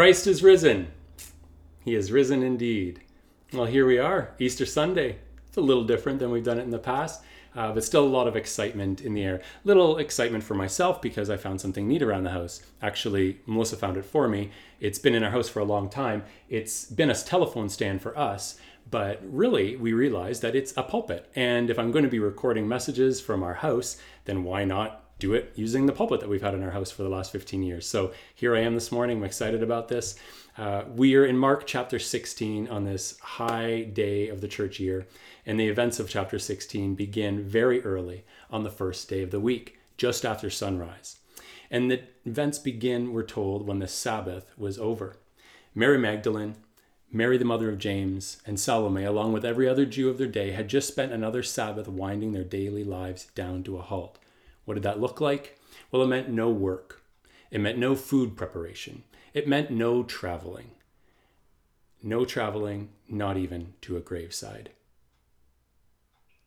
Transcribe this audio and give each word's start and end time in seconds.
Christ 0.00 0.26
is 0.26 0.42
risen. 0.42 0.90
He 1.84 1.94
is 1.94 2.10
risen 2.10 2.42
indeed. 2.42 3.02
Well, 3.52 3.66
here 3.66 3.84
we 3.84 3.98
are, 3.98 4.30
Easter 4.38 4.64
Sunday. 4.64 5.18
It's 5.46 5.58
a 5.58 5.60
little 5.60 5.84
different 5.84 6.20
than 6.20 6.30
we've 6.30 6.42
done 6.42 6.58
it 6.58 6.62
in 6.62 6.70
the 6.70 6.78
past, 6.78 7.22
uh, 7.54 7.72
but 7.72 7.84
still 7.84 8.04
a 8.04 8.08
lot 8.08 8.26
of 8.26 8.34
excitement 8.34 9.02
in 9.02 9.12
the 9.12 9.22
air. 9.22 9.42
Little 9.62 9.98
excitement 9.98 10.42
for 10.42 10.54
myself 10.54 11.02
because 11.02 11.28
I 11.28 11.36
found 11.36 11.60
something 11.60 11.86
neat 11.86 12.00
around 12.00 12.24
the 12.24 12.30
house. 12.30 12.62
Actually, 12.80 13.40
Melissa 13.44 13.76
found 13.76 13.98
it 13.98 14.06
for 14.06 14.26
me. 14.26 14.52
It's 14.80 14.98
been 14.98 15.14
in 15.14 15.22
our 15.22 15.32
house 15.32 15.50
for 15.50 15.60
a 15.60 15.66
long 15.66 15.90
time. 15.90 16.24
It's 16.48 16.86
been 16.86 17.10
a 17.10 17.14
telephone 17.14 17.68
stand 17.68 18.00
for 18.00 18.16
us, 18.16 18.58
but 18.90 19.20
really, 19.22 19.76
we 19.76 19.92
realized 19.92 20.40
that 20.40 20.56
it's 20.56 20.72
a 20.78 20.82
pulpit. 20.82 21.30
And 21.36 21.68
if 21.68 21.78
I'm 21.78 21.92
going 21.92 22.06
to 22.06 22.10
be 22.10 22.20
recording 22.20 22.66
messages 22.66 23.20
from 23.20 23.42
our 23.42 23.52
house, 23.52 23.98
then 24.24 24.44
why 24.44 24.64
not 24.64 25.09
do 25.20 25.34
it 25.34 25.52
using 25.54 25.86
the 25.86 25.92
pulpit 25.92 26.20
that 26.20 26.28
we've 26.28 26.42
had 26.42 26.54
in 26.54 26.62
our 26.62 26.70
house 26.70 26.90
for 26.90 27.04
the 27.04 27.08
last 27.08 27.30
15 27.30 27.62
years. 27.62 27.86
So 27.86 28.12
here 28.34 28.56
I 28.56 28.60
am 28.60 28.74
this 28.74 28.90
morning. 28.90 29.18
I'm 29.18 29.24
excited 29.24 29.62
about 29.62 29.88
this. 29.88 30.16
Uh, 30.58 30.82
we 30.94 31.14
are 31.14 31.24
in 31.24 31.38
Mark 31.38 31.66
chapter 31.66 31.98
16 31.98 32.66
on 32.68 32.84
this 32.84 33.18
high 33.20 33.82
day 33.82 34.28
of 34.28 34.40
the 34.40 34.48
church 34.48 34.80
year, 34.80 35.06
and 35.46 35.60
the 35.60 35.68
events 35.68 36.00
of 36.00 36.08
chapter 36.08 36.38
16 36.38 36.94
begin 36.94 37.42
very 37.42 37.82
early 37.84 38.24
on 38.50 38.64
the 38.64 38.70
first 38.70 39.08
day 39.08 39.22
of 39.22 39.30
the 39.30 39.40
week, 39.40 39.78
just 39.96 40.24
after 40.24 40.50
sunrise. 40.50 41.18
And 41.70 41.90
the 41.90 42.02
events 42.26 42.58
begin, 42.58 43.12
we're 43.12 43.22
told, 43.22 43.66
when 43.66 43.78
the 43.78 43.86
Sabbath 43.86 44.52
was 44.58 44.78
over. 44.78 45.16
Mary 45.74 45.98
Magdalene, 45.98 46.56
Mary, 47.12 47.38
the 47.38 47.44
mother 47.44 47.68
of 47.68 47.78
James, 47.78 48.40
and 48.46 48.58
Salome, 48.58 49.04
along 49.04 49.32
with 49.32 49.44
every 49.44 49.68
other 49.68 49.84
Jew 49.84 50.08
of 50.08 50.18
their 50.18 50.26
day, 50.26 50.52
had 50.52 50.68
just 50.68 50.88
spent 50.88 51.12
another 51.12 51.42
Sabbath 51.42 51.88
winding 51.88 52.32
their 52.32 52.44
daily 52.44 52.84
lives 52.84 53.26
down 53.34 53.62
to 53.64 53.78
a 53.78 53.82
halt. 53.82 54.18
What 54.64 54.74
did 54.74 54.82
that 54.82 55.00
look 55.00 55.20
like? 55.20 55.58
Well, 55.90 56.02
it 56.02 56.08
meant 56.08 56.28
no 56.28 56.50
work. 56.50 57.02
It 57.50 57.60
meant 57.60 57.78
no 57.78 57.96
food 57.96 58.36
preparation. 58.36 59.04
It 59.34 59.48
meant 59.48 59.70
no 59.70 60.02
traveling. 60.02 60.70
No 62.02 62.24
traveling, 62.24 62.90
not 63.08 63.36
even 63.36 63.74
to 63.82 63.96
a 63.96 64.00
graveside. 64.00 64.70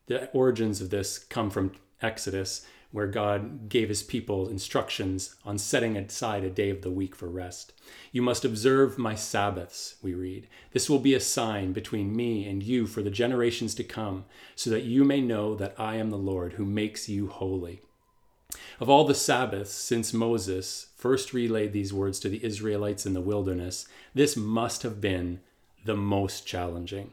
The 0.08 0.30
origins 0.32 0.82
of 0.82 0.90
this 0.90 1.18
come 1.18 1.50
from 1.50 1.74
Exodus, 2.02 2.66
where 2.92 3.08
God 3.08 3.70
gave 3.70 3.90
his 3.90 4.04
people 4.04 4.48
instructions 4.48 5.36
on 5.44 5.58
setting 5.58 5.98
aside 5.98 6.44
a 6.44 6.50
day 6.50 6.70
of 6.70 6.82
the 6.82 6.92
week 6.92 7.16
for 7.16 7.28
rest. 7.28 7.74
You 8.12 8.22
must 8.22 8.46
observe 8.46 8.98
my 8.98 9.16
Sabbaths, 9.16 9.96
we 10.02 10.14
read. 10.14 10.48
This 10.74 10.90
will 10.90 11.00
be 11.00 11.16
a 11.16 11.20
sign 11.20 11.74
between 11.74 12.16
me 12.16 12.48
and 12.48 12.62
you 12.62 12.86
for 12.86 13.02
the 13.02 13.10
generations 13.10 13.74
to 13.76 13.84
come, 13.84 14.26
so 14.56 14.70
that 14.70 14.84
you 14.84 15.04
may 15.04 15.22
know 15.22 15.56
that 15.56 15.74
I 15.78 15.96
am 15.96 16.12
the 16.12 16.18
Lord 16.18 16.54
who 16.54 16.66
makes 16.66 17.10
you 17.10 17.28
holy. 17.28 17.82
Of 18.80 18.90
all 18.90 19.06
the 19.06 19.16
Sabbaths 19.16 19.72
since 19.72 20.14
Moses 20.14 20.88
first 20.96 21.34
relayed 21.34 21.74
these 21.74 21.94
words 21.94 22.20
to 22.22 22.30
the 22.30 22.44
Israelites 22.44 23.06
in 23.06 23.14
the 23.14 23.22
wilderness, 23.22 23.88
this 24.14 24.36
must 24.36 24.84
have 24.84 25.02
been 25.02 25.40
the 25.86 25.96
most 25.96 26.46
challenging. 26.46 27.12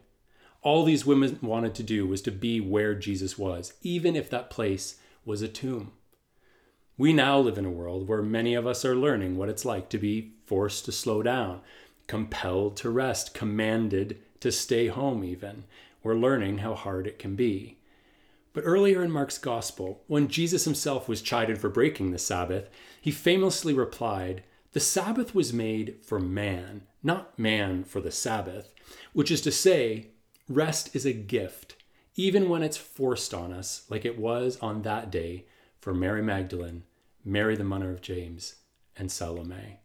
All 0.62 0.84
these 0.84 1.06
women 1.06 1.38
wanted 1.40 1.74
to 1.76 1.82
do 1.82 2.06
was 2.06 2.22
to 2.22 2.30
be 2.30 2.60
where 2.60 2.94
Jesus 2.94 3.38
was, 3.38 3.72
even 3.82 4.14
if 4.14 4.28
that 4.30 4.50
place 4.50 4.96
was 5.24 5.42
a 5.42 5.48
tomb. 5.48 5.92
We 6.98 7.14
now 7.14 7.38
live 7.38 7.56
in 7.56 7.64
a 7.64 7.70
world 7.70 8.08
where 8.08 8.22
many 8.22 8.54
of 8.54 8.66
us 8.66 8.84
are 8.84 8.94
learning 8.94 9.38
what 9.38 9.48
it's 9.48 9.64
like 9.64 9.88
to 9.88 9.98
be 9.98 10.32
forced 10.44 10.84
to 10.84 10.92
slow 10.92 11.22
down, 11.22 11.62
compelled 12.06 12.76
to 12.78 12.90
rest, 12.90 13.32
commanded 13.32 14.18
to 14.40 14.52
stay 14.52 14.88
home, 14.88 15.24
even. 15.24 15.64
We're 16.02 16.14
learning 16.14 16.58
how 16.58 16.74
hard 16.74 17.06
it 17.06 17.18
can 17.18 17.36
be. 17.36 17.78
But 18.52 18.64
earlier 18.66 19.02
in 19.02 19.10
Mark's 19.10 19.38
gospel, 19.38 20.02
when 20.06 20.28
Jesus 20.28 20.64
himself 20.64 21.08
was 21.08 21.22
chided 21.22 21.58
for 21.58 21.68
breaking 21.68 22.10
the 22.10 22.18
Sabbath, 22.18 22.68
he 23.00 23.10
famously 23.10 23.72
replied, 23.72 24.42
The 24.72 24.80
Sabbath 24.80 25.34
was 25.34 25.52
made 25.52 25.98
for 26.02 26.18
man, 26.18 26.82
not 27.02 27.38
man 27.38 27.84
for 27.84 28.00
the 28.00 28.10
Sabbath, 28.10 28.74
which 29.12 29.30
is 29.30 29.40
to 29.42 29.52
say, 29.52 30.08
rest 30.48 30.94
is 30.94 31.06
a 31.06 31.12
gift, 31.12 31.76
even 32.16 32.48
when 32.48 32.62
it's 32.62 32.76
forced 32.76 33.32
on 33.32 33.52
us, 33.52 33.86
like 33.88 34.04
it 34.04 34.18
was 34.18 34.58
on 34.60 34.82
that 34.82 35.10
day 35.10 35.46
for 35.78 35.94
Mary 35.94 36.22
Magdalene, 36.22 36.82
Mary 37.24 37.56
the 37.56 37.64
mother 37.64 37.92
of 37.92 38.02
James, 38.02 38.56
and 38.96 39.10
Salome. 39.10 39.78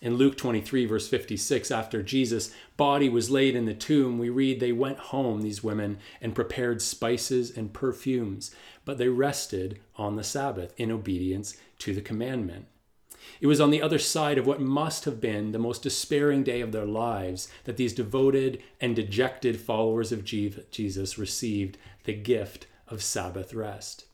In 0.00 0.14
Luke 0.14 0.36
23, 0.36 0.86
verse 0.86 1.08
56, 1.08 1.70
after 1.72 2.02
Jesus' 2.02 2.54
body 2.76 3.08
was 3.08 3.30
laid 3.30 3.56
in 3.56 3.64
the 3.64 3.74
tomb, 3.74 4.18
we 4.18 4.28
read 4.28 4.60
they 4.60 4.70
went 4.70 4.98
home, 4.98 5.40
these 5.42 5.64
women, 5.64 5.98
and 6.20 6.34
prepared 6.34 6.80
spices 6.80 7.56
and 7.56 7.72
perfumes, 7.72 8.54
but 8.84 8.98
they 8.98 9.08
rested 9.08 9.80
on 9.96 10.14
the 10.14 10.22
Sabbath 10.22 10.72
in 10.76 10.92
obedience 10.92 11.56
to 11.80 11.92
the 11.92 12.00
commandment. 12.00 12.66
It 13.40 13.48
was 13.48 13.60
on 13.60 13.70
the 13.70 13.82
other 13.82 13.98
side 13.98 14.38
of 14.38 14.46
what 14.46 14.60
must 14.60 15.04
have 15.04 15.20
been 15.20 15.50
the 15.50 15.58
most 15.58 15.82
despairing 15.82 16.44
day 16.44 16.60
of 16.60 16.70
their 16.70 16.86
lives 16.86 17.48
that 17.64 17.76
these 17.76 17.92
devoted 17.92 18.62
and 18.80 18.94
dejected 18.94 19.60
followers 19.60 20.12
of 20.12 20.24
Jesus 20.24 21.18
received 21.18 21.76
the 22.04 22.14
gift 22.14 22.68
of 22.86 23.02
Sabbath 23.02 23.52
rest. 23.52 24.04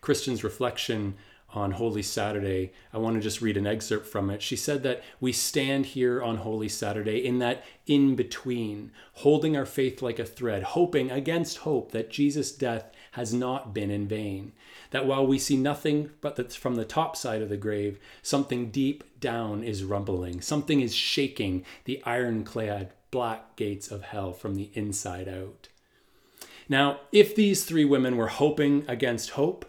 Kristen's 0.00 0.44
reflection 0.44 1.14
on 1.52 1.72
Holy 1.72 2.02
Saturday. 2.02 2.72
I 2.92 2.98
want 2.98 3.16
to 3.16 3.22
just 3.22 3.40
read 3.40 3.56
an 3.56 3.66
excerpt 3.66 4.06
from 4.06 4.30
it. 4.30 4.42
She 4.42 4.56
said 4.56 4.82
that 4.82 5.02
we 5.20 5.32
stand 5.32 5.86
here 5.86 6.22
on 6.22 6.38
Holy 6.38 6.68
Saturday 6.68 7.24
in 7.24 7.38
that 7.40 7.64
in 7.86 8.16
between, 8.16 8.92
holding 9.14 9.56
our 9.56 9.66
faith 9.66 10.02
like 10.02 10.18
a 10.18 10.24
thread, 10.24 10.62
hoping 10.62 11.10
against 11.10 11.58
hope 11.58 11.92
that 11.92 12.10
Jesus' 12.10 12.52
death 12.52 12.90
has 13.12 13.34
not 13.34 13.74
been 13.74 13.90
in 13.90 14.06
vain. 14.06 14.52
That 14.90 15.06
while 15.06 15.26
we 15.26 15.38
see 15.38 15.56
nothing 15.56 16.10
but 16.20 16.36
that 16.36 16.52
from 16.52 16.76
the 16.76 16.84
top 16.84 17.16
side 17.16 17.42
of 17.42 17.48
the 17.48 17.56
grave, 17.56 17.98
something 18.22 18.70
deep 18.70 19.20
down 19.20 19.62
is 19.62 19.84
rumbling, 19.84 20.40
something 20.40 20.80
is 20.80 20.94
shaking 20.94 21.64
the 21.84 22.02
ironclad 22.04 22.92
black 23.10 23.56
gates 23.56 23.90
of 23.90 24.02
hell 24.02 24.32
from 24.32 24.54
the 24.54 24.70
inside 24.74 25.28
out. 25.28 25.68
Now, 26.68 27.00
if 27.10 27.34
these 27.34 27.64
three 27.64 27.84
women 27.84 28.16
were 28.16 28.28
hoping 28.28 28.84
against 28.86 29.30
hope, 29.30 29.64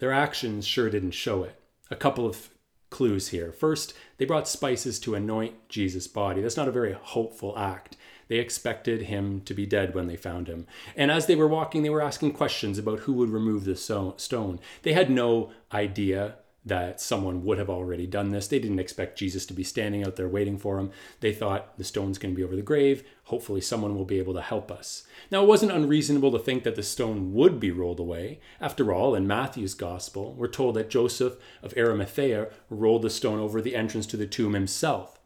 their 0.00 0.12
actions 0.12 0.66
sure 0.66 0.90
didn't 0.90 1.12
show 1.12 1.44
it. 1.44 1.54
A 1.90 1.96
couple 1.96 2.26
of 2.26 2.50
clues 2.90 3.28
here. 3.28 3.52
First, 3.52 3.94
they 4.18 4.24
brought 4.24 4.48
spices 4.48 4.98
to 5.00 5.14
anoint 5.14 5.68
Jesus' 5.68 6.08
body. 6.08 6.42
That's 6.42 6.56
not 6.56 6.68
a 6.68 6.72
very 6.72 6.92
hopeful 6.92 7.56
act. 7.56 7.96
They 8.26 8.38
expected 8.38 9.02
him 9.02 9.40
to 9.42 9.54
be 9.54 9.66
dead 9.66 9.94
when 9.94 10.06
they 10.06 10.16
found 10.16 10.48
him. 10.48 10.66
And 10.96 11.10
as 11.10 11.26
they 11.26 11.36
were 11.36 11.48
walking, 11.48 11.82
they 11.82 11.90
were 11.90 12.02
asking 12.02 12.32
questions 12.32 12.78
about 12.78 13.00
who 13.00 13.12
would 13.14 13.30
remove 13.30 13.64
the 13.64 13.76
stone. 13.76 14.60
They 14.82 14.92
had 14.92 15.10
no 15.10 15.52
idea 15.72 16.36
that 16.64 17.00
someone 17.00 17.44
would 17.44 17.58
have 17.58 17.70
already 17.70 18.06
done 18.06 18.30
this. 18.30 18.46
They 18.46 18.58
didn't 18.58 18.78
expect 18.78 19.18
Jesus 19.18 19.46
to 19.46 19.54
be 19.54 19.64
standing 19.64 20.04
out 20.04 20.16
there 20.16 20.28
waiting 20.28 20.58
for 20.58 20.76
them. 20.76 20.90
They 21.20 21.32
thought 21.32 21.78
the 21.78 21.84
stone's 21.84 22.18
going 22.18 22.34
to 22.34 22.36
be 22.36 22.44
over 22.44 22.54
the 22.54 22.62
grave. 22.62 23.02
Hopefully, 23.24 23.60
someone 23.60 23.96
will 23.96 24.04
be 24.04 24.18
able 24.18 24.34
to 24.34 24.42
help 24.42 24.70
us. 24.70 25.04
Now, 25.30 25.42
it 25.42 25.48
wasn't 25.48 25.72
unreasonable 25.72 26.32
to 26.32 26.38
think 26.38 26.64
that 26.64 26.76
the 26.76 26.82
stone 26.82 27.32
would 27.32 27.60
be 27.60 27.70
rolled 27.70 28.00
away. 28.00 28.40
After 28.60 28.92
all, 28.92 29.14
in 29.14 29.26
Matthew's 29.26 29.74
gospel, 29.74 30.34
we're 30.34 30.48
told 30.48 30.76
that 30.76 30.90
Joseph 30.90 31.36
of 31.62 31.74
Arimathea 31.76 32.48
rolled 32.68 33.02
the 33.02 33.10
stone 33.10 33.38
over 33.38 33.62
the 33.62 33.74
entrance 33.74 34.06
to 34.08 34.16
the 34.16 34.26
tomb 34.26 34.52
himself. 34.52 35.18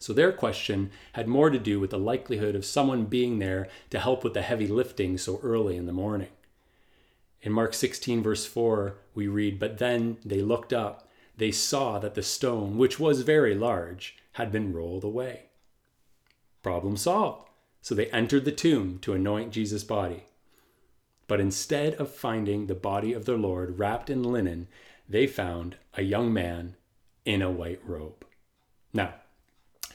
So 0.00 0.12
their 0.12 0.32
question 0.32 0.90
had 1.12 1.28
more 1.28 1.50
to 1.50 1.58
do 1.58 1.80
with 1.80 1.90
the 1.90 1.98
likelihood 1.98 2.54
of 2.54 2.64
someone 2.64 3.06
being 3.06 3.38
there 3.38 3.68
to 3.90 4.00
help 4.00 4.24
with 4.24 4.34
the 4.34 4.42
heavy 4.42 4.66
lifting 4.66 5.16
so 5.16 5.40
early 5.42 5.76
in 5.76 5.86
the 5.86 5.92
morning. 5.92 6.28
In 7.44 7.52
Mark 7.52 7.74
16, 7.74 8.22
verse 8.22 8.46
4, 8.46 8.96
we 9.14 9.28
read, 9.28 9.58
But 9.58 9.76
then 9.76 10.16
they 10.24 10.40
looked 10.40 10.72
up. 10.72 11.10
They 11.36 11.52
saw 11.52 11.98
that 11.98 12.14
the 12.14 12.22
stone, 12.22 12.78
which 12.78 12.98
was 12.98 13.20
very 13.20 13.54
large, 13.54 14.16
had 14.32 14.50
been 14.50 14.72
rolled 14.72 15.04
away. 15.04 15.50
Problem 16.62 16.96
solved. 16.96 17.50
So 17.82 17.94
they 17.94 18.06
entered 18.06 18.46
the 18.46 18.52
tomb 18.52 18.98
to 19.00 19.12
anoint 19.12 19.52
Jesus' 19.52 19.84
body. 19.84 20.24
But 21.28 21.38
instead 21.38 21.92
of 21.96 22.10
finding 22.10 22.66
the 22.66 22.74
body 22.74 23.12
of 23.12 23.26
their 23.26 23.36
Lord 23.36 23.78
wrapped 23.78 24.08
in 24.08 24.22
linen, 24.22 24.66
they 25.06 25.26
found 25.26 25.76
a 25.92 26.02
young 26.02 26.32
man 26.32 26.76
in 27.26 27.42
a 27.42 27.50
white 27.50 27.80
robe. 27.84 28.24
Now, 28.94 29.16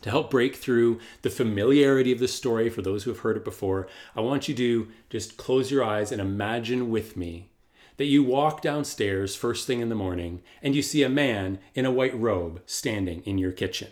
to 0.01 0.09
help 0.09 0.29
break 0.29 0.55
through 0.55 0.99
the 1.21 1.29
familiarity 1.29 2.11
of 2.11 2.19
the 2.19 2.27
story 2.27 2.69
for 2.69 2.81
those 2.81 3.03
who 3.03 3.11
have 3.11 3.19
heard 3.19 3.37
it 3.37 3.43
before, 3.45 3.87
I 4.15 4.21
want 4.21 4.47
you 4.47 4.55
to 4.55 4.87
just 5.09 5.37
close 5.37 5.71
your 5.71 5.83
eyes 5.83 6.11
and 6.11 6.21
imagine 6.21 6.89
with 6.89 7.17
me 7.17 7.49
that 7.97 8.05
you 8.05 8.23
walk 8.23 8.61
downstairs 8.61 9.35
first 9.35 9.67
thing 9.67 9.81
in 9.81 9.89
the 9.89 9.95
morning 9.95 10.41
and 10.63 10.73
you 10.73 10.81
see 10.81 11.03
a 11.03 11.09
man 11.09 11.59
in 11.75 11.85
a 11.85 11.91
white 11.91 12.17
robe 12.17 12.61
standing 12.65 13.21
in 13.23 13.37
your 13.37 13.51
kitchen. 13.51 13.89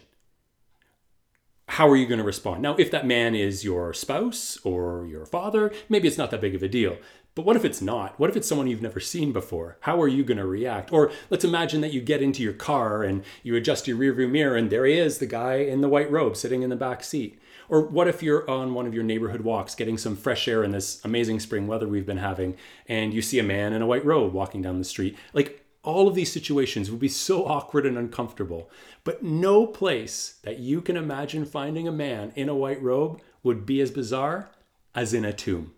How 1.68 1.88
are 1.90 1.96
you 1.96 2.08
going 2.08 2.20
to 2.20 2.24
respond? 2.24 2.62
Now, 2.62 2.76
if 2.78 2.90
that 2.92 3.06
man 3.06 3.36
is 3.36 3.64
your 3.64 3.94
spouse 3.94 4.58
or 4.64 5.06
your 5.06 5.26
father, 5.26 5.72
maybe 5.90 6.08
it's 6.08 6.18
not 6.18 6.32
that 6.32 6.42
big 6.42 6.56
of 6.56 6.64
a 6.64 6.68
deal. 6.68 6.98
But 7.36 7.46
what 7.46 7.56
if 7.56 7.64
it's 7.64 7.84
not? 7.84 8.20
What 8.20 8.32
if 8.32 8.36
it's 8.36 8.48
someone 8.48 8.66
you've 8.66 8.82
never 8.82 9.00
seen 9.00 9.32
before? 9.32 9.78
How 9.82 10.02
are 10.02 10.08
you 10.08 10.24
going 10.24 10.40
to 10.40 10.46
react? 10.48 10.92
Or 10.92 11.12
let's 11.30 11.46
imagine 11.46 11.82
that 11.82 11.94
you 11.94 12.02
get 12.02 12.24
into 12.24 12.42
your 12.42 12.54
car 12.54 13.04
and 13.04 13.24
you 13.44 13.56
adjust 13.56 13.88
your 13.88 13.96
rearview 13.96 14.28
mirror 14.28 14.56
and 14.56 14.72
there 14.72 14.88
he 14.88 14.98
is, 14.98 15.20
the 15.20 15.28
guy 15.28 15.58
in 15.58 15.82
the 15.82 15.88
white 15.88 16.12
robe 16.12 16.36
sitting 16.36 16.64
in 16.64 16.72
the 16.72 16.76
back 16.76 17.04
seat. 17.04 17.40
Or 17.70 17.82
what 17.82 18.08
if 18.08 18.24
you're 18.24 18.50
on 18.50 18.74
one 18.74 18.88
of 18.88 18.96
your 18.96 19.04
neighborhood 19.04 19.42
walks 19.42 19.76
getting 19.76 20.00
some 20.00 20.16
fresh 20.16 20.48
air 20.48 20.64
in 20.64 20.72
this 20.72 21.00
amazing 21.04 21.42
spring 21.42 21.68
weather 21.68 21.88
we've 21.88 22.08
been 22.08 22.18
having 22.18 22.56
and 22.88 23.14
you 23.14 23.22
see 23.22 23.38
a 23.38 23.44
man 23.44 23.72
in 23.74 23.84
a 23.84 23.88
white 23.88 24.06
robe 24.06 24.34
walking 24.34 24.64
down 24.64 24.80
the 24.80 24.84
street? 24.84 25.16
Like 25.34 25.67
All 25.88 26.10
of 26.10 26.16
these 26.16 26.34
situations 26.34 26.92
would 26.92 27.00
be 27.00 27.08
so 27.08 27.46
awkward 27.46 27.86
and 27.86 27.98
uncomfortable, 27.98 28.70
but 29.06 29.24
no 29.24 29.66
place 29.66 30.38
that 30.44 30.60
you 30.60 30.82
can 30.82 30.98
imagine 30.98 31.46
finding 31.46 31.88
a 31.88 31.94
man 31.94 32.34
in 32.36 32.50
a 32.50 32.56
white 32.56 32.82
robe 32.82 33.22
would 33.42 33.66
be 33.66 33.80
as 33.80 33.90
bizarre 33.90 34.52
as 34.94 35.14
in 35.14 35.24
a 35.24 35.32
tomb. 35.32 35.72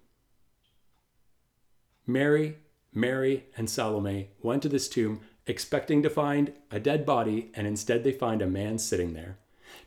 Mary, 2.07 2.57
Mary, 2.91 3.45
and 3.56 3.69
Salome 3.69 4.31
went 4.41 4.63
to 4.63 4.67
this 4.69 4.89
tomb 4.89 5.19
expecting 5.45 6.01
to 6.01 6.09
find 6.09 6.53
a 6.71 6.79
dead 6.79 7.06
body, 7.06 7.51
and 7.53 7.67
instead 7.67 8.03
they 8.03 8.11
find 8.11 8.41
a 8.41 8.47
man 8.47 8.79
sitting 8.79 9.13
there. 9.13 9.38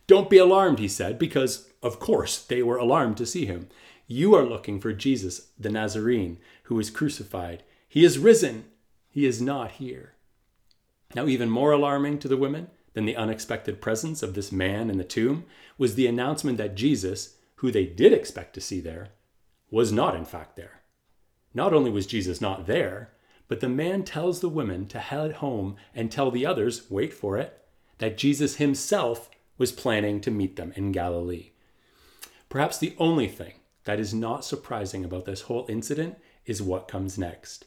Don't 0.06 0.30
be 0.30 0.38
alarmed, 0.38 0.78
he 0.78 0.86
said, 0.86 1.18
because, 1.18 1.68
of 1.82 1.98
course, 1.98 2.40
they 2.40 2.62
were 2.62 2.76
alarmed 2.76 3.16
to 3.16 3.26
see 3.26 3.44
him. 3.44 3.68
You 4.06 4.36
are 4.36 4.44
looking 4.44 4.78
for 4.78 4.92
Jesus, 4.92 5.48
the 5.58 5.68
Nazarene, 5.68 6.38
who 6.64 6.76
was 6.76 6.90
crucified. 6.90 7.64
He 7.88 8.04
is 8.04 8.20
risen. 8.20 8.66
He 9.12 9.26
is 9.26 9.42
not 9.42 9.72
here. 9.72 10.14
Now, 11.14 11.26
even 11.26 11.50
more 11.50 11.70
alarming 11.70 12.18
to 12.20 12.28
the 12.28 12.36
women 12.38 12.68
than 12.94 13.04
the 13.04 13.14
unexpected 13.14 13.82
presence 13.82 14.22
of 14.22 14.32
this 14.32 14.50
man 14.50 14.88
in 14.88 14.96
the 14.96 15.04
tomb 15.04 15.44
was 15.76 15.94
the 15.94 16.06
announcement 16.06 16.56
that 16.56 16.74
Jesus, 16.74 17.36
who 17.56 17.70
they 17.70 17.84
did 17.84 18.14
expect 18.14 18.54
to 18.54 18.60
see 18.62 18.80
there, 18.80 19.08
was 19.70 19.92
not 19.92 20.16
in 20.16 20.24
fact 20.24 20.56
there. 20.56 20.80
Not 21.52 21.74
only 21.74 21.90
was 21.90 22.06
Jesus 22.06 22.40
not 22.40 22.66
there, 22.66 23.12
but 23.48 23.60
the 23.60 23.68
man 23.68 24.02
tells 24.02 24.40
the 24.40 24.48
women 24.48 24.86
to 24.86 24.98
head 24.98 25.34
home 25.34 25.76
and 25.94 26.10
tell 26.10 26.30
the 26.30 26.46
others, 26.46 26.90
wait 26.90 27.12
for 27.12 27.36
it, 27.36 27.62
that 27.98 28.16
Jesus 28.16 28.56
himself 28.56 29.28
was 29.58 29.72
planning 29.72 30.22
to 30.22 30.30
meet 30.30 30.56
them 30.56 30.72
in 30.74 30.90
Galilee. 30.90 31.50
Perhaps 32.48 32.78
the 32.78 32.96
only 32.98 33.28
thing 33.28 33.52
that 33.84 34.00
is 34.00 34.14
not 34.14 34.42
surprising 34.42 35.04
about 35.04 35.26
this 35.26 35.42
whole 35.42 35.66
incident 35.68 36.16
is 36.46 36.62
what 36.62 36.88
comes 36.88 37.18
next. 37.18 37.66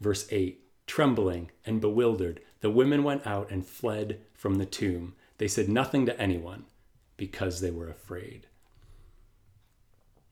Verse 0.00 0.26
8 0.30 0.60
Trembling 0.86 1.50
and 1.66 1.80
bewildered, 1.80 2.40
the 2.60 2.70
women 2.70 3.04
went 3.04 3.26
out 3.26 3.50
and 3.50 3.66
fled 3.66 4.20
from 4.32 4.56
the 4.56 4.66
tomb. 4.66 5.14
They 5.38 5.48
said 5.48 5.68
nothing 5.68 6.06
to 6.06 6.20
anyone 6.20 6.64
because 7.16 7.60
they 7.60 7.70
were 7.70 7.88
afraid. 7.88 8.46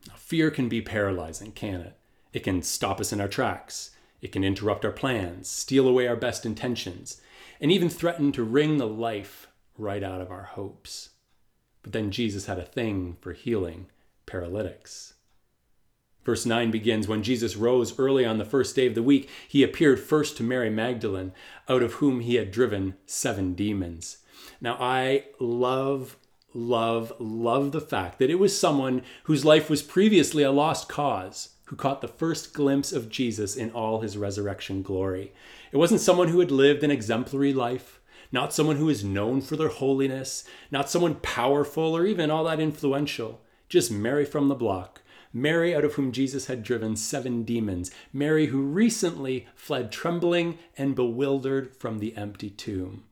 Now, 0.09 0.15
fear 0.17 0.51
can 0.51 0.69
be 0.69 0.81
paralyzing, 0.81 1.53
can 1.53 1.81
it? 1.81 1.99
It 2.33 2.45
can 2.45 2.63
stop 2.63 3.01
us 3.01 3.13
in 3.13 3.21
our 3.21 3.29
tracks. 3.29 3.91
It 4.21 4.33
can 4.33 4.45
interrupt 4.45 4.85
our 4.85 4.93
plans, 4.93 5.49
steal 5.49 5.87
away 5.87 6.07
our 6.07 6.17
best 6.17 6.47
intentions, 6.47 7.21
and 7.61 7.71
even 7.71 7.89
threaten 7.89 8.33
to 8.33 8.45
wring 8.45 8.79
the 8.79 8.87
life 8.87 9.49
right 9.77 10.03
out 10.03 10.21
of 10.21 10.31
our 10.31 10.45
hopes. 10.45 11.11
But 11.83 11.93
then 11.93 12.11
Jesus 12.11 12.47
had 12.47 12.59
a 12.59 12.65
thing 12.65 13.17
for 13.21 13.33
healing 13.33 13.87
paralytics. 14.27 15.15
Verse 16.27 16.45
9 16.45 16.73
begins 16.73 17.07
When 17.07 17.23
Jesus 17.23 17.55
rose 17.55 17.97
early 18.01 18.27
on 18.27 18.39
the 18.39 18.45
first 18.45 18.75
day 18.75 18.89
of 18.89 18.97
the 18.97 19.03
week, 19.03 19.31
he 19.47 19.63
appeared 19.63 20.01
first 20.01 20.37
to 20.37 20.43
Mary 20.43 20.69
Magdalene, 20.69 21.31
out 21.69 21.85
of 21.85 21.95
whom 21.95 22.19
he 22.19 22.35
had 22.35 22.51
driven 22.51 22.97
seven 23.07 23.55
demons. 23.55 24.19
Now, 24.61 24.77
I 24.81 25.27
love, 25.39 26.17
love, 26.53 27.13
love 27.21 27.71
the 27.71 27.81
fact 27.81 28.19
that 28.19 28.29
it 28.29 28.41
was 28.41 28.59
someone 28.59 29.03
whose 29.25 29.45
life 29.45 29.71
was 29.71 29.83
previously 29.83 30.43
a 30.43 30.51
lost 30.51 30.89
cause 30.89 31.51
who 31.67 31.77
caught 31.77 32.01
the 32.01 32.09
first 32.09 32.53
glimpse 32.53 32.93
of 32.93 33.09
Jesus 33.09 33.55
in 33.55 33.71
all 33.71 34.01
his 34.01 34.19
resurrection 34.19 34.83
glory. 34.83 35.33
It 35.71 35.77
wasn't 35.77 36.01
someone 36.01 36.29
who 36.29 36.41
had 36.41 36.51
lived 36.51 36.83
an 36.83 36.91
exemplary 36.91 37.53
life, 37.53 38.01
not 38.33 38.53
someone 38.53 38.79
who 38.79 38.89
is 38.89 39.05
known 39.05 39.43
for 39.43 39.55
their 39.55 39.69
holiness, 39.69 40.43
not 40.73 40.91
someone 40.91 41.15
powerful 41.15 41.97
or 41.97 42.05
even 42.05 42.33
all 42.33 42.43
that 42.45 42.59
influential, 42.59 43.43
just 43.69 43.93
Mary 43.93 44.25
from 44.25 44.49
the 44.49 44.57
block 44.57 45.03
Mary, 45.37 45.75
out 45.75 45.85
of 45.85 45.95
whom 45.95 46.13
Jesus 46.13 46.47
had 46.47 46.63
driven 46.63 46.97
seven 46.97 47.43
demons, 47.43 47.91
Mary, 48.11 48.47
who 48.47 48.63
recently 48.63 49.47
fled 49.55 49.93
trembling 49.93 50.59
and 50.79 50.95
bewildered 50.95 51.77
from 51.77 51.99
the 51.99 52.17
empty 52.17 52.49
tomb. 52.49 53.05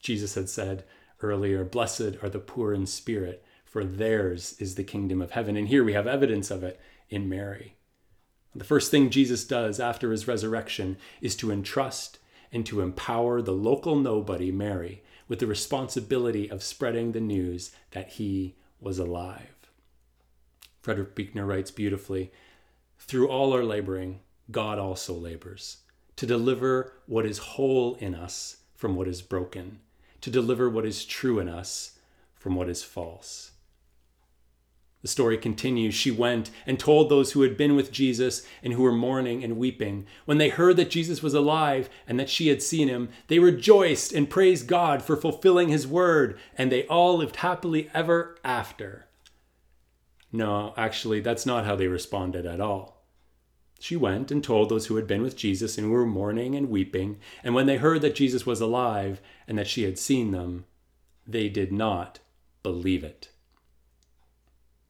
Jesus 0.00 0.34
had 0.34 0.50
said 0.50 0.84
earlier, 1.22 1.64
Blessed 1.64 2.18
are 2.22 2.28
the 2.28 2.38
poor 2.38 2.74
in 2.74 2.84
spirit, 2.84 3.42
for 3.64 3.86
theirs 3.86 4.54
is 4.58 4.74
the 4.74 4.84
kingdom 4.84 5.22
of 5.22 5.30
heaven. 5.30 5.56
And 5.56 5.68
here 5.68 5.82
we 5.82 5.94
have 5.94 6.06
evidence 6.06 6.50
of 6.50 6.62
it 6.62 6.78
in 7.08 7.26
Mary. 7.26 7.76
The 8.54 8.62
first 8.62 8.90
thing 8.90 9.08
Jesus 9.08 9.44
does 9.44 9.80
after 9.80 10.12
his 10.12 10.28
resurrection 10.28 10.98
is 11.22 11.34
to 11.36 11.50
entrust 11.50 12.18
and 12.52 12.66
to 12.66 12.82
empower 12.82 13.40
the 13.40 13.52
local 13.52 13.96
nobody, 13.96 14.52
Mary, 14.52 15.02
with 15.26 15.38
the 15.38 15.46
responsibility 15.46 16.50
of 16.50 16.62
spreading 16.62 17.12
the 17.12 17.20
news 17.20 17.70
that 17.92 18.10
he 18.10 18.56
was 18.78 18.98
alive. 18.98 19.53
Frederick 20.84 21.14
Buechner 21.14 21.46
writes 21.46 21.70
beautifully 21.70 22.30
Through 22.98 23.28
all 23.28 23.54
our 23.54 23.64
laboring, 23.64 24.20
God 24.50 24.78
also 24.78 25.14
labors 25.14 25.78
to 26.16 26.26
deliver 26.26 26.92
what 27.06 27.24
is 27.24 27.38
whole 27.38 27.94
in 27.94 28.14
us 28.14 28.58
from 28.74 28.94
what 28.94 29.08
is 29.08 29.22
broken, 29.22 29.80
to 30.20 30.30
deliver 30.30 30.68
what 30.68 30.84
is 30.84 31.06
true 31.06 31.38
in 31.38 31.48
us 31.48 31.98
from 32.36 32.54
what 32.54 32.68
is 32.68 32.82
false. 32.82 33.52
The 35.00 35.08
story 35.08 35.38
continues. 35.38 35.94
She 35.94 36.10
went 36.10 36.50
and 36.66 36.78
told 36.78 37.08
those 37.08 37.32
who 37.32 37.40
had 37.40 37.56
been 37.56 37.74
with 37.76 37.90
Jesus 37.90 38.46
and 38.62 38.74
who 38.74 38.82
were 38.82 38.92
mourning 38.92 39.42
and 39.42 39.56
weeping. 39.56 40.06
When 40.26 40.36
they 40.36 40.50
heard 40.50 40.76
that 40.76 40.90
Jesus 40.90 41.22
was 41.22 41.32
alive 41.32 41.88
and 42.06 42.20
that 42.20 42.28
she 42.28 42.48
had 42.48 42.62
seen 42.62 42.88
him, 42.88 43.08
they 43.28 43.38
rejoiced 43.38 44.12
and 44.12 44.28
praised 44.28 44.66
God 44.66 45.00
for 45.00 45.16
fulfilling 45.16 45.70
his 45.70 45.86
word, 45.86 46.38
and 46.58 46.70
they 46.70 46.86
all 46.88 47.16
lived 47.16 47.36
happily 47.36 47.90
ever 47.94 48.36
after. 48.44 49.06
No, 50.34 50.74
actually, 50.76 51.20
that's 51.20 51.46
not 51.46 51.64
how 51.64 51.76
they 51.76 51.86
responded 51.86 52.44
at 52.44 52.60
all. 52.60 53.04
She 53.78 53.94
went 53.94 54.32
and 54.32 54.42
told 54.42 54.68
those 54.68 54.86
who 54.86 54.96
had 54.96 55.06
been 55.06 55.22
with 55.22 55.36
Jesus 55.36 55.78
and 55.78 55.92
were 55.92 56.04
mourning 56.04 56.56
and 56.56 56.68
weeping, 56.68 57.20
and 57.44 57.54
when 57.54 57.66
they 57.66 57.76
heard 57.76 58.00
that 58.00 58.16
Jesus 58.16 58.44
was 58.44 58.60
alive 58.60 59.20
and 59.46 59.56
that 59.56 59.68
she 59.68 59.84
had 59.84 59.96
seen 59.96 60.32
them, 60.32 60.64
they 61.24 61.48
did 61.48 61.70
not 61.70 62.18
believe 62.64 63.04
it. 63.04 63.28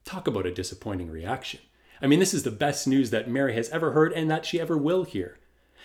Talk 0.03 0.25
about 0.25 0.47
a 0.47 0.51
disappointing 0.51 1.11
reaction. 1.11 1.59
I 2.01 2.07
mean, 2.07 2.19
this 2.19 2.33
is 2.33 2.41
the 2.41 2.49
best 2.49 2.87
news 2.87 3.11
that 3.11 3.29
Mary 3.29 3.53
has 3.53 3.69
ever 3.69 3.91
heard 3.91 4.13
and 4.13 4.31
that 4.31 4.47
she 4.47 4.59
ever 4.59 4.75
will 4.75 5.03
hear. 5.03 5.37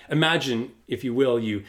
Imagine, 0.08 0.72
if 0.88 1.04
you 1.04 1.12
will, 1.12 1.38
you 1.38 1.64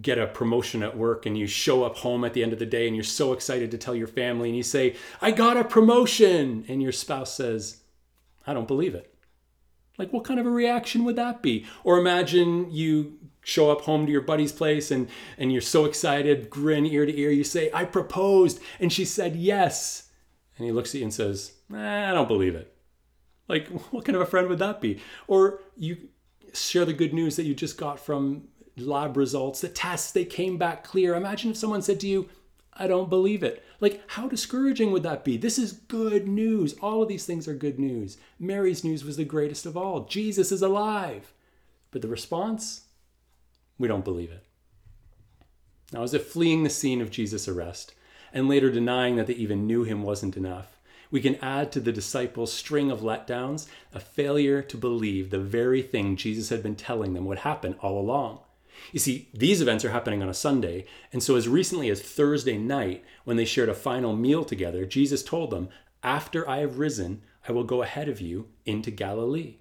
get 0.00 0.18
a 0.18 0.26
promotion 0.26 0.82
at 0.82 0.96
work 0.96 1.26
and 1.26 1.38
you 1.38 1.46
show 1.46 1.84
up 1.84 1.96
home 1.96 2.24
at 2.24 2.34
the 2.34 2.42
end 2.42 2.52
of 2.52 2.58
the 2.58 2.66
day 2.66 2.86
and 2.86 2.96
you're 2.96 3.04
so 3.04 3.32
excited 3.32 3.70
to 3.70 3.78
tell 3.78 3.94
your 3.94 4.06
family 4.06 4.48
and 4.48 4.56
you 4.56 4.62
say, 4.62 4.96
I 5.20 5.30
got 5.30 5.56
a 5.56 5.64
promotion. 5.64 6.64
And 6.68 6.82
your 6.82 6.92
spouse 6.92 7.34
says, 7.34 7.82
I 8.46 8.54
don't 8.54 8.68
believe 8.68 8.94
it. 8.94 9.14
Like, 9.96 10.12
what 10.12 10.24
kind 10.24 10.40
of 10.40 10.46
a 10.46 10.50
reaction 10.50 11.04
would 11.04 11.16
that 11.16 11.42
be? 11.42 11.66
Or 11.84 11.98
imagine 11.98 12.72
you 12.72 13.18
show 13.42 13.70
up 13.70 13.82
home 13.82 14.06
to 14.06 14.12
your 14.12 14.22
buddy's 14.22 14.52
place 14.52 14.90
and, 14.90 15.08
and 15.38 15.52
you're 15.52 15.60
so 15.60 15.84
excited, 15.84 16.50
grin 16.50 16.86
ear 16.86 17.06
to 17.06 17.16
ear. 17.16 17.30
You 17.30 17.44
say, 17.44 17.70
I 17.72 17.84
proposed. 17.84 18.60
And 18.80 18.92
she 18.92 19.04
said, 19.04 19.36
yes. 19.36 20.10
And 20.56 20.66
he 20.66 20.72
looks 20.72 20.90
at 20.90 20.98
you 20.98 21.04
and 21.04 21.14
says, 21.14 21.52
I 21.72 22.12
don't 22.12 22.28
believe 22.28 22.54
it. 22.54 22.74
Like, 23.46 23.68
what 23.92 24.04
kind 24.04 24.16
of 24.16 24.22
a 24.22 24.26
friend 24.26 24.48
would 24.48 24.58
that 24.58 24.80
be? 24.80 25.00
Or 25.28 25.60
you 25.76 26.08
share 26.52 26.84
the 26.84 26.92
good 26.92 27.12
news 27.12 27.36
that 27.36 27.44
you 27.44 27.54
just 27.54 27.76
got 27.76 28.00
from 28.00 28.48
lab 28.76 29.16
results, 29.16 29.60
the 29.60 29.68
tests, 29.68 30.10
they 30.10 30.24
came 30.24 30.58
back 30.58 30.84
clear. 30.84 31.14
Imagine 31.14 31.52
if 31.52 31.56
someone 31.56 31.82
said 31.82 32.00
to 32.00 32.06
you, 32.06 32.28
I 32.72 32.86
don't 32.86 33.08
believe 33.08 33.42
it. 33.42 33.64
Like, 33.80 34.02
how 34.08 34.28
discouraging 34.28 34.90
would 34.90 35.04
that 35.04 35.24
be? 35.24 35.36
This 35.36 35.58
is 35.58 35.72
good 35.72 36.26
news. 36.26 36.74
All 36.80 37.02
of 37.02 37.08
these 37.08 37.24
things 37.24 37.46
are 37.46 37.54
good 37.54 37.78
news. 37.78 38.16
Mary's 38.38 38.82
news 38.82 39.04
was 39.04 39.16
the 39.16 39.24
greatest 39.24 39.64
of 39.64 39.76
all 39.76 40.04
Jesus 40.04 40.50
is 40.50 40.62
alive. 40.62 41.32
But 41.92 42.02
the 42.02 42.08
response? 42.08 42.82
We 43.78 43.86
don't 43.86 44.04
believe 44.04 44.32
it. 44.32 44.44
Now, 45.92 46.02
as 46.02 46.14
if 46.14 46.26
fleeing 46.26 46.64
the 46.64 46.70
scene 46.70 47.00
of 47.00 47.10
Jesus' 47.10 47.46
arrest 47.46 47.94
and 48.32 48.48
later 48.48 48.70
denying 48.70 49.14
that 49.16 49.28
they 49.28 49.34
even 49.34 49.66
knew 49.66 49.84
him 49.84 50.02
wasn't 50.02 50.36
enough, 50.36 50.80
we 51.12 51.20
can 51.20 51.36
add 51.36 51.70
to 51.70 51.80
the 51.80 51.92
disciples' 51.92 52.52
string 52.52 52.90
of 52.90 53.00
letdowns 53.00 53.68
a 53.92 54.00
failure 54.00 54.62
to 54.62 54.76
believe 54.76 55.30
the 55.30 55.38
very 55.38 55.82
thing 55.82 56.16
Jesus 56.16 56.48
had 56.48 56.60
been 56.60 56.74
telling 56.74 57.14
them 57.14 57.26
would 57.26 57.40
happen 57.40 57.76
all 57.80 58.00
along. 58.00 58.40
You 58.92 59.00
see, 59.00 59.28
these 59.32 59.60
events 59.60 59.84
are 59.84 59.90
happening 59.90 60.22
on 60.22 60.28
a 60.28 60.34
Sunday, 60.34 60.86
and 61.12 61.22
so 61.22 61.36
as 61.36 61.48
recently 61.48 61.90
as 61.90 62.00
Thursday 62.00 62.58
night, 62.58 63.04
when 63.24 63.36
they 63.36 63.44
shared 63.44 63.68
a 63.68 63.74
final 63.74 64.14
meal 64.14 64.44
together, 64.44 64.84
Jesus 64.84 65.22
told 65.22 65.50
them, 65.50 65.68
After 66.02 66.48
I 66.48 66.58
have 66.58 66.78
risen, 66.78 67.22
I 67.48 67.52
will 67.52 67.64
go 67.64 67.82
ahead 67.82 68.08
of 68.08 68.20
you 68.20 68.48
into 68.64 68.90
Galilee. 68.90 69.56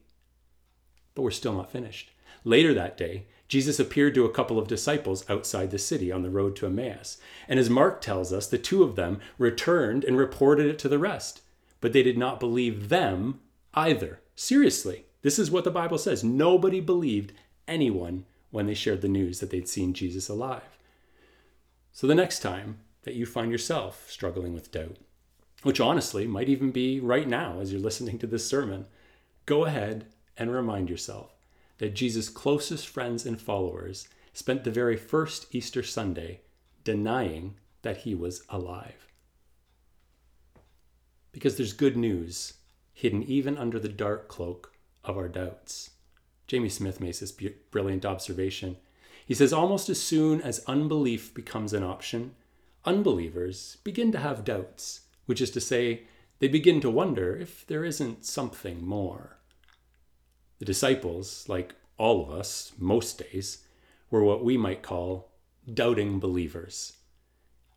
But 1.15 1.23
we're 1.23 1.31
still 1.31 1.53
not 1.53 1.71
finished. 1.71 2.11
Later 2.43 2.73
that 2.73 2.97
day, 2.97 3.25
Jesus 3.47 3.79
appeared 3.79 4.15
to 4.15 4.25
a 4.25 4.31
couple 4.31 4.57
of 4.57 4.67
disciples 4.67 5.29
outside 5.29 5.71
the 5.71 5.77
city 5.77 6.11
on 6.11 6.23
the 6.23 6.29
road 6.29 6.55
to 6.55 6.65
Emmaus. 6.65 7.17
And 7.47 7.59
as 7.59 7.69
Mark 7.69 8.01
tells 8.01 8.33
us, 8.33 8.47
the 8.47 8.57
two 8.57 8.83
of 8.83 8.95
them 8.95 9.19
returned 9.37 10.03
and 10.03 10.17
reported 10.17 10.65
it 10.65 10.79
to 10.79 10.89
the 10.89 10.97
rest. 10.97 11.41
But 11.81 11.93
they 11.93 12.03
did 12.03 12.17
not 12.17 12.39
believe 12.39 12.89
them 12.89 13.41
either. 13.73 14.21
Seriously, 14.35 15.05
this 15.21 15.37
is 15.37 15.51
what 15.51 15.65
the 15.65 15.71
Bible 15.71 15.97
says. 15.97 16.23
Nobody 16.23 16.79
believed 16.79 17.33
anyone 17.67 18.25
when 18.53 18.67
they 18.67 18.75
shared 18.75 19.01
the 19.01 19.07
news 19.07 19.39
that 19.39 19.49
they'd 19.49 19.67
seen 19.67 19.95
Jesus 19.95 20.29
alive. 20.29 20.77
So 21.91 22.05
the 22.05 22.13
next 22.13 22.41
time 22.41 22.77
that 23.01 23.15
you 23.15 23.25
find 23.25 23.51
yourself 23.51 24.05
struggling 24.07 24.53
with 24.53 24.71
doubt, 24.71 24.97
which 25.63 25.79
honestly 25.79 26.27
might 26.27 26.49
even 26.49 26.69
be 26.69 26.99
right 26.99 27.27
now 27.27 27.59
as 27.59 27.71
you're 27.71 27.81
listening 27.81 28.19
to 28.19 28.27
this 28.27 28.45
sermon, 28.47 28.85
go 29.47 29.65
ahead 29.65 30.05
and 30.37 30.53
remind 30.53 30.87
yourself 30.87 31.31
that 31.79 31.95
Jesus' 31.95 32.29
closest 32.29 32.87
friends 32.87 33.25
and 33.25 33.41
followers 33.41 34.07
spent 34.33 34.63
the 34.63 34.69
very 34.69 34.97
first 34.97 35.47
Easter 35.55 35.81
Sunday 35.81 36.41
denying 36.83 37.55
that 37.81 37.97
he 37.97 38.13
was 38.13 38.43
alive. 38.49 39.07
Because 41.31 41.57
there's 41.57 41.73
good 41.73 41.97
news 41.97 42.53
hidden 42.93 43.23
even 43.23 43.57
under 43.57 43.79
the 43.79 43.89
dark 43.89 44.27
cloak 44.27 44.73
of 45.03 45.17
our 45.17 45.27
doubts. 45.27 45.89
Jamie 46.53 46.69
Smith 46.69 47.01
makes 47.01 47.17
this 47.17 47.31
brilliant 47.71 48.05
observation. 48.05 48.77
He 49.25 49.33
says, 49.33 49.51
almost 49.51 49.89
as 49.89 49.99
soon 49.99 50.39
as 50.39 50.63
unbelief 50.67 51.33
becomes 51.33 51.73
an 51.73 51.81
option, 51.81 52.35
unbelievers 52.85 53.77
begin 53.83 54.11
to 54.11 54.19
have 54.19 54.43
doubts, 54.43 55.01
which 55.25 55.41
is 55.41 55.49
to 55.49 55.59
say, 55.59 56.03
they 56.37 56.47
begin 56.47 56.79
to 56.81 56.91
wonder 56.91 57.35
if 57.35 57.65
there 57.65 57.83
isn't 57.83 58.23
something 58.23 58.85
more. 58.85 59.39
The 60.59 60.65
disciples, 60.65 61.49
like 61.49 61.73
all 61.97 62.21
of 62.21 62.29
us, 62.29 62.71
most 62.77 63.17
days, 63.17 63.65
were 64.11 64.23
what 64.23 64.45
we 64.45 64.55
might 64.55 64.83
call 64.83 65.31
doubting 65.73 66.19
believers. 66.19 66.97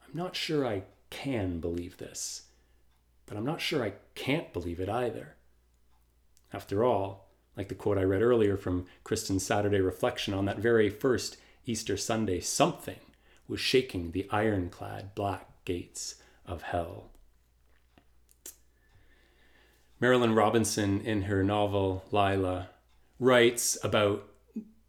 I'm 0.07 0.15
not 0.15 0.37
sure 0.37 0.67
I 0.67 0.83
can 1.09 1.61
believe 1.61 1.97
this, 1.97 2.43
but 3.25 3.39
I'm 3.39 3.47
not 3.47 3.63
sure 3.63 3.83
I 3.83 3.95
can't 4.15 4.53
believe 4.53 4.81
it 4.81 4.91
either. 4.91 5.37
After 6.53 6.85
all, 6.85 7.26
like 7.57 7.69
the 7.69 7.75
quote 7.75 7.99
I 7.99 8.03
read 8.03 8.23
earlier 8.23 8.57
from 8.57 8.87
Kristen's 9.05 9.45
Saturday 9.45 9.81
reflection 9.81 10.35
on 10.35 10.45
that 10.45 10.59
very 10.59 10.91
first 10.91 11.39
Easter 11.65 11.97
Sunday, 11.97 12.41
something 12.41 13.01
was 13.49 13.61
shaking 13.61 14.11
the 14.11 14.29
ironclad 14.31 15.15
black 15.15 15.49
gates 15.65 16.17
of 16.45 16.63
hell. 16.63 17.11
Marilynne 20.01 20.37
Robinson, 20.37 21.01
in 21.01 21.23
her 21.23 21.43
novel 21.43 22.05
Lila, 22.11 22.69
writes 23.19 23.79
about 23.83 24.29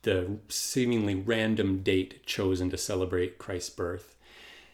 the 0.02 0.40
seemingly 0.50 1.16
random 1.16 1.82
date 1.82 2.26
chosen 2.26 2.70
to 2.70 2.78
celebrate 2.78 3.38
Christ's 3.38 3.70
birth. 3.70 4.16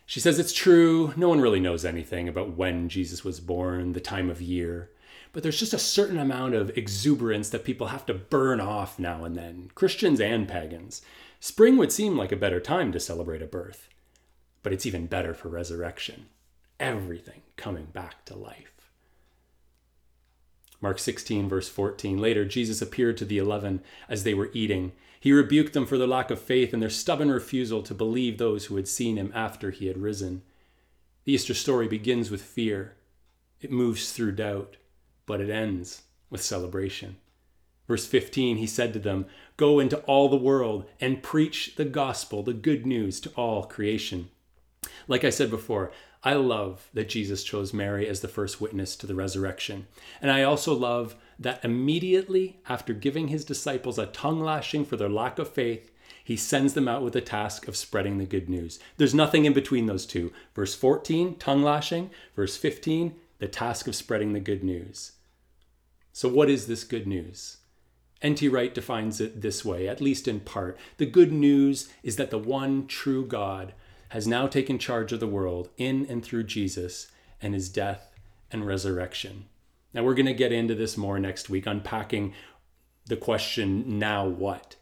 She 0.05 0.19
says 0.19 0.39
it's 0.39 0.53
true, 0.53 1.13
no 1.15 1.29
one 1.29 1.39
really 1.39 1.59
knows 1.59 1.85
anything 1.85 2.27
about 2.27 2.57
when 2.57 2.89
Jesus 2.89 3.23
was 3.23 3.39
born, 3.39 3.93
the 3.93 4.01
time 4.01 4.29
of 4.29 4.41
year, 4.41 4.89
but 5.33 5.41
there's 5.41 5.59
just 5.59 5.73
a 5.73 5.79
certain 5.79 6.19
amount 6.19 6.53
of 6.53 6.77
exuberance 6.77 7.49
that 7.49 7.65
people 7.65 7.87
have 7.87 8.05
to 8.05 8.13
burn 8.13 8.61
off 8.61 8.99
now 8.99 9.25
and 9.25 9.35
then, 9.35 9.71
Christians 9.73 10.21
and 10.21 10.47
pagans. 10.47 11.01
Spring 11.39 11.75
would 11.75 11.91
seem 11.91 12.15
like 12.15 12.31
a 12.31 12.37
better 12.37 12.59
time 12.59 12.91
to 12.91 12.99
celebrate 12.99 13.41
a 13.41 13.47
birth, 13.47 13.89
but 14.61 14.71
it's 14.71 14.85
even 14.85 15.07
better 15.07 15.33
for 15.33 15.49
resurrection. 15.49 16.27
Everything 16.79 17.41
coming 17.57 17.85
back 17.85 18.23
to 18.25 18.35
life. 18.35 18.91
Mark 20.79 20.99
16, 20.99 21.49
verse 21.49 21.67
14. 21.67 22.19
Later, 22.19 22.45
Jesus 22.45 22.81
appeared 22.81 23.17
to 23.17 23.25
the 23.25 23.37
eleven 23.39 23.81
as 24.07 24.23
they 24.23 24.33
were 24.33 24.51
eating. 24.53 24.91
He 25.19 25.31
rebuked 25.31 25.73
them 25.73 25.85
for 25.85 25.97
their 25.97 26.07
lack 26.07 26.29
of 26.29 26.41
faith 26.41 26.73
and 26.73 26.81
their 26.81 26.89
stubborn 26.89 27.31
refusal 27.31 27.81
to 27.83 27.93
believe 27.93 28.37
those 28.37 28.65
who 28.65 28.75
had 28.75 28.87
seen 28.87 29.17
him 29.17 29.31
after 29.33 29.71
he 29.71 29.87
had 29.87 29.97
risen. 29.97 30.43
The 31.23 31.33
Easter 31.33 31.53
story 31.53 31.87
begins 31.87 32.29
with 32.29 32.41
fear, 32.41 32.97
it 33.61 33.71
moves 33.71 34.11
through 34.11 34.33
doubt, 34.33 34.75
but 35.25 35.41
it 35.41 35.49
ends 35.49 36.03
with 36.29 36.41
celebration. 36.41 37.17
Verse 37.87 38.05
15, 38.05 38.57
he 38.57 38.67
said 38.67 38.93
to 38.93 38.99
them, 38.99 39.25
Go 39.57 39.79
into 39.79 39.99
all 40.01 40.29
the 40.29 40.35
world 40.37 40.85
and 41.01 41.21
preach 41.21 41.75
the 41.75 41.85
gospel, 41.85 42.41
the 42.41 42.53
good 42.53 42.85
news 42.85 43.19
to 43.21 43.29
all 43.31 43.63
creation. 43.63 44.29
Like 45.07 45.23
I 45.23 45.29
said 45.29 45.49
before, 45.49 45.91
I 46.23 46.33
love 46.35 46.89
that 46.93 47.09
Jesus 47.09 47.43
chose 47.43 47.73
Mary 47.73 48.07
as 48.07 48.21
the 48.21 48.29
first 48.29 48.61
witness 48.61 48.95
to 48.95 49.07
the 49.07 49.15
resurrection. 49.15 49.87
And 50.21 50.31
I 50.31 50.43
also 50.43 50.73
love 50.73 51.15
that 51.37 51.63
immediately 51.65 52.61
after 52.69 52.93
giving 52.93 53.27
his 53.27 53.43
disciples 53.43 53.99
a 53.99 54.05
tongue 54.05 54.39
lashing 54.39 54.85
for 54.85 54.95
their 54.95 55.09
lack 55.09 55.37
of 55.37 55.49
faith, 55.49 55.91
he 56.23 56.37
sends 56.37 56.73
them 56.73 56.87
out 56.87 57.03
with 57.03 57.11
the 57.11 57.21
task 57.21 57.67
of 57.67 57.75
spreading 57.75 58.17
the 58.17 58.25
good 58.25 58.47
news. 58.47 58.79
There's 58.95 59.13
nothing 59.13 59.43
in 59.43 59.51
between 59.51 59.87
those 59.87 60.05
two. 60.05 60.31
Verse 60.55 60.73
14, 60.73 61.35
tongue 61.35 61.61
lashing. 61.61 62.11
Verse 62.33 62.55
15, 62.55 63.13
the 63.43 63.49
task 63.49 63.89
of 63.89 63.95
spreading 63.95 64.31
the 64.31 64.39
good 64.39 64.63
news. 64.63 65.11
So, 66.13 66.29
what 66.29 66.49
is 66.49 66.65
this 66.65 66.85
good 66.85 67.05
news? 67.05 67.57
N.T. 68.21 68.47
Wright 68.47 68.73
defines 68.73 69.19
it 69.19 69.41
this 69.41 69.65
way, 69.65 69.85
at 69.85 69.99
least 69.99 70.29
in 70.29 70.39
part. 70.39 70.79
The 70.95 71.05
good 71.05 71.33
news 71.33 71.91
is 72.03 72.15
that 72.15 72.31
the 72.31 72.39
one 72.39 72.87
true 72.87 73.25
God 73.25 73.73
has 74.09 74.25
now 74.25 74.47
taken 74.47 74.79
charge 74.79 75.11
of 75.11 75.19
the 75.19 75.27
world 75.27 75.67
in 75.75 76.05
and 76.05 76.23
through 76.23 76.45
Jesus 76.45 77.11
and 77.41 77.53
his 77.53 77.67
death 77.67 78.13
and 78.49 78.65
resurrection. 78.65 79.49
Now, 79.93 80.03
we're 80.03 80.13
going 80.13 80.25
to 80.27 80.33
get 80.33 80.53
into 80.53 80.73
this 80.73 80.95
more 80.95 81.19
next 81.19 81.49
week, 81.49 81.65
unpacking 81.65 82.33
the 83.07 83.17
question, 83.17 83.99
now 83.99 84.25
what? 84.25 84.77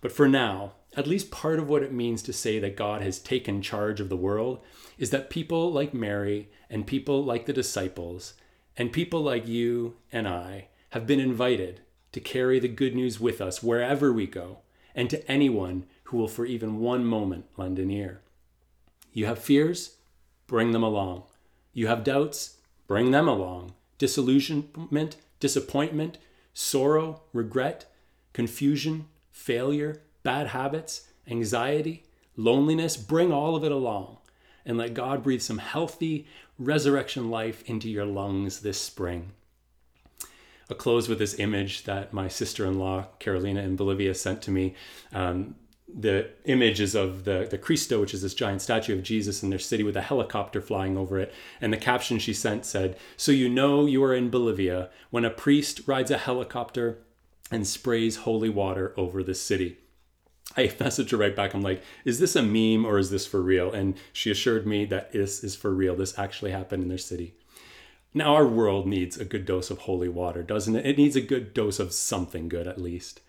But 0.00 0.12
for 0.12 0.28
now, 0.28 0.74
at 0.96 1.06
least 1.06 1.30
part 1.30 1.58
of 1.58 1.68
what 1.68 1.82
it 1.82 1.92
means 1.92 2.22
to 2.22 2.32
say 2.32 2.58
that 2.58 2.76
God 2.76 3.02
has 3.02 3.18
taken 3.18 3.62
charge 3.62 4.00
of 4.00 4.08
the 4.08 4.16
world 4.16 4.60
is 4.98 5.10
that 5.10 5.30
people 5.30 5.72
like 5.72 5.92
Mary 5.92 6.48
and 6.70 6.86
people 6.86 7.24
like 7.24 7.46
the 7.46 7.52
disciples 7.52 8.34
and 8.76 8.92
people 8.92 9.22
like 9.22 9.46
you 9.46 9.96
and 10.12 10.26
I 10.28 10.68
have 10.90 11.06
been 11.06 11.20
invited 11.20 11.80
to 12.12 12.20
carry 12.20 12.58
the 12.60 12.68
good 12.68 12.94
news 12.94 13.18
with 13.18 13.40
us 13.40 13.62
wherever 13.62 14.12
we 14.12 14.26
go 14.26 14.58
and 14.94 15.10
to 15.10 15.28
anyone 15.30 15.84
who 16.04 16.16
will 16.16 16.28
for 16.28 16.46
even 16.46 16.78
one 16.78 17.04
moment 17.04 17.46
lend 17.56 17.78
an 17.78 17.90
ear. 17.90 18.20
You 19.12 19.26
have 19.26 19.38
fears? 19.38 19.96
Bring 20.46 20.72
them 20.72 20.82
along. 20.82 21.24
You 21.72 21.88
have 21.88 22.04
doubts? 22.04 22.58
Bring 22.86 23.10
them 23.10 23.26
along. 23.26 23.74
Disillusionment, 23.98 25.16
disappointment, 25.40 26.18
sorrow, 26.52 27.22
regret, 27.32 27.86
confusion, 28.32 29.06
failure, 29.32 30.02
bad 30.24 30.48
habits, 30.48 31.06
anxiety, 31.28 32.02
loneliness, 32.36 32.96
bring 32.96 33.32
all 33.32 33.54
of 33.54 33.62
it 33.62 33.70
along 33.70 34.18
and 34.66 34.76
let 34.76 34.94
God 34.94 35.22
breathe 35.22 35.42
some 35.42 35.58
healthy 35.58 36.26
resurrection 36.58 37.30
life 37.30 37.62
into 37.68 37.88
your 37.88 38.06
lungs 38.06 38.60
this 38.60 38.80
spring. 38.80 39.30
I'll 40.70 40.76
close 40.76 41.08
with 41.08 41.18
this 41.18 41.38
image 41.38 41.84
that 41.84 42.12
my 42.12 42.28
sister 42.28 42.64
in 42.64 42.78
law, 42.78 43.06
Carolina 43.18 43.60
in 43.60 43.76
Bolivia, 43.76 44.14
sent 44.14 44.42
to 44.42 44.50
me. 44.50 44.74
Um, 45.12 45.56
the 45.86 46.30
is 46.46 46.94
of 46.94 47.24
the, 47.24 47.46
the 47.48 47.58
Cristo, 47.58 48.00
which 48.00 48.14
is 48.14 48.22
this 48.22 48.34
giant 48.34 48.62
statue 48.62 48.94
of 48.94 49.02
Jesus 49.02 49.42
in 49.42 49.50
their 49.50 49.58
city 49.58 49.82
with 49.82 49.96
a 49.96 50.02
helicopter 50.02 50.60
flying 50.60 50.96
over 50.96 51.18
it. 51.18 51.32
And 51.60 51.72
the 51.72 51.76
caption 51.76 52.18
she 52.18 52.32
sent 52.32 52.64
said, 52.64 52.96
So 53.16 53.30
you 53.30 53.48
know 53.48 53.86
you 53.86 54.02
are 54.02 54.14
in 54.14 54.30
Bolivia 54.30 54.88
when 55.10 55.24
a 55.24 55.30
priest 55.30 55.82
rides 55.86 56.10
a 56.10 56.18
helicopter 56.18 56.98
and 57.50 57.66
sprays 57.66 58.16
holy 58.16 58.48
water 58.48 58.94
over 58.96 59.22
the 59.22 59.34
city. 59.34 59.78
I 60.56 60.68
messaged 60.68 61.10
her 61.10 61.16
right 61.16 61.34
back. 61.34 61.54
I'm 61.54 61.62
like, 61.62 61.82
is 62.04 62.18
this 62.18 62.36
a 62.36 62.42
meme 62.42 62.84
or 62.84 62.98
is 62.98 63.10
this 63.10 63.26
for 63.26 63.42
real? 63.42 63.72
And 63.72 63.96
she 64.12 64.30
assured 64.30 64.66
me 64.66 64.84
that 64.86 65.12
this 65.12 65.42
is 65.42 65.56
for 65.56 65.74
real. 65.74 65.96
This 65.96 66.18
actually 66.18 66.52
happened 66.52 66.82
in 66.82 66.88
their 66.88 66.98
city. 66.98 67.34
Now, 68.12 68.34
our 68.34 68.46
world 68.46 68.86
needs 68.86 69.16
a 69.16 69.24
good 69.24 69.44
dose 69.44 69.70
of 69.70 69.78
holy 69.78 70.08
water, 70.08 70.44
doesn't 70.44 70.76
it? 70.76 70.86
It 70.86 70.98
needs 70.98 71.16
a 71.16 71.20
good 71.20 71.52
dose 71.52 71.80
of 71.80 71.92
something 71.92 72.48
good, 72.48 72.68
at 72.68 72.80
least. 72.80 73.20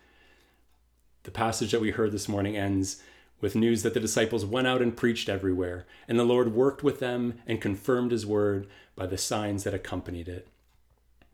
The 1.23 1.31
passage 1.31 1.71
that 1.71 1.81
we 1.81 1.89
heard 1.89 2.11
this 2.11 2.29
morning 2.29 2.55
ends 2.55 3.01
with 3.41 3.55
news 3.55 3.81
that 3.81 3.95
the 3.95 3.99
disciples 3.99 4.45
went 4.45 4.67
out 4.67 4.83
and 4.83 4.95
preached 4.95 5.27
everywhere, 5.27 5.87
and 6.07 6.19
the 6.19 6.23
Lord 6.23 6.53
worked 6.53 6.83
with 6.83 6.99
them 6.99 7.39
and 7.47 7.59
confirmed 7.59 8.11
his 8.11 8.27
word 8.27 8.67
by 8.95 9.07
the 9.07 9.17
signs 9.17 9.63
that 9.63 9.73
accompanied 9.73 10.27
it. 10.27 10.47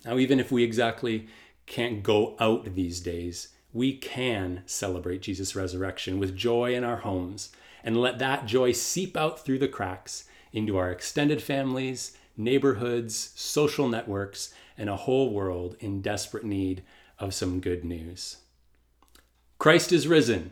Now, 0.06 0.18
even 0.18 0.40
if 0.40 0.50
we 0.50 0.64
exactly 0.64 1.28
can't 1.66 2.04
go 2.04 2.38
out 2.40 2.74
these 2.74 3.02
days, 3.02 3.50
we 3.74 3.96
can 3.96 4.64
celebrate 4.66 5.22
Jesus' 5.22 5.56
resurrection 5.56 6.20
with 6.20 6.36
joy 6.36 6.76
in 6.76 6.84
our 6.84 6.98
homes 6.98 7.52
and 7.84 7.98
let 7.98 8.20
that 8.20 8.46
joy 8.46 8.72
seep 8.72 9.18
out 9.18 9.44
through 9.44 9.60
the 9.60 9.68
cracks 9.68 10.26
into 10.52 10.78
our 10.78 10.92
extended 10.92 11.42
families, 11.42 12.18
neighborhoods, 12.36 13.32
social 13.36 13.88
networks, 13.88 14.54
and 14.78 14.90
a 14.90 14.98
whole 14.98 15.34
world 15.34 15.76
in 15.80 16.02
desperate 16.02 16.44
need 16.44 16.84
of 17.18 17.34
some 17.34 17.60
good 17.60 17.84
news. 17.84 18.38
Christ 19.58 19.92
is 19.92 20.08
risen. 20.08 20.52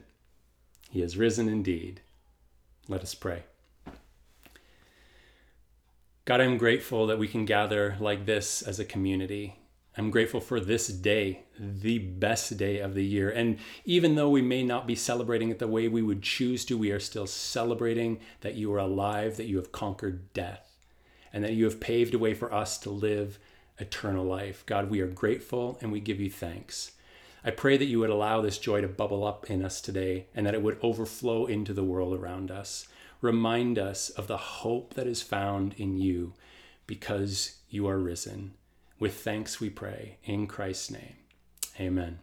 He 0.90 1.02
is 1.02 1.18
risen 1.18 1.50
indeed. 1.50 2.02
Let 2.88 3.02
us 3.02 3.14
pray. 3.14 3.44
God, 6.26 6.42
I'm 6.42 6.58
grateful 6.58 7.08
that 7.08 7.20
we 7.20 7.28
can 7.28 7.46
gather 7.46 7.96
like 8.00 8.26
this 8.26 8.62
as 8.62 8.80
a 8.80 8.86
community. 8.86 9.59
I'm 10.00 10.12
grateful 10.12 10.39
for 10.39 10.62
this 10.62 10.88
day, 10.88 11.41
the 11.60 11.98
best 12.00 12.56
day 12.56 12.79
of 12.79 12.94
the 12.94 13.03
year. 13.03 13.29
And 13.29 13.58
even 13.84 14.15
though 14.15 14.29
we 14.29 14.41
may 14.41 14.63
not 14.63 14.88
be 14.88 14.96
celebrating 14.96 15.50
it 15.50 15.60
the 15.60 15.68
way 15.68 15.89
we 15.89 16.01
would 16.01 16.24
choose 16.24 16.63
to, 16.65 16.77
we 16.77 16.91
are 16.91 17.01
still 17.01 17.27
celebrating 17.27 18.22
that 18.39 18.56
you 18.56 18.74
are 18.74 18.79
alive, 18.79 19.36
that 19.36 19.48
you 19.48 19.58
have 19.58 19.74
conquered 19.74 20.32
death, 20.32 20.77
and 21.34 21.44
that 21.44 21.51
you 21.51 21.65
have 21.65 21.82
paved 21.82 22.13
a 22.13 22.18
way 22.18 22.34
for 22.34 22.53
us 22.53 22.77
to 22.77 22.89
live 22.89 23.39
eternal 23.77 24.24
life. 24.24 24.65
God, 24.65 24.89
we 24.89 25.01
are 25.01 25.08
grateful 25.08 25.77
and 25.82 25.91
we 25.91 26.00
give 26.00 26.22
you 26.22 26.29
thanks. 26.29 26.94
I 27.44 27.51
pray 27.51 27.75
that 27.75 27.88
you 27.88 28.00
would 28.00 28.10
allow 28.10 28.39
this 28.39 28.58
joy 28.58 28.79
to 28.79 28.88
bubble 28.88 29.25
up 29.25 29.50
in 29.50 29.65
us 29.65 29.82
today 29.82 30.27
and 30.34 30.46
that 30.46 30.53
it 30.53 30.62
would 30.62 30.79
overflow 30.82 31.46
into 31.46 31.74
the 31.74 31.84
world 31.84 32.13
around 32.13 32.51
us. 32.51 32.88
Remind 33.20 33.77
us 33.77 34.10
of 34.12 34.27
the 34.27 34.38
hope 34.38 34.94
that 34.94 35.08
is 35.08 35.22
found 35.22 35.74
in 35.74 35.98
you 35.98 36.36
because 36.88 37.58
you 37.70 37.86
are 37.86 38.00
risen. 38.00 38.53
With 39.00 39.22
thanks 39.22 39.62
we 39.62 39.70
pray. 39.70 40.18
In 40.25 40.46
Christ's 40.46 40.91
name, 40.91 41.15
amen. 41.79 42.20